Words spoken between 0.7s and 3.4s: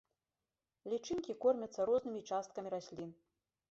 Лічынкі кормяцца рознымі часткамі раслін.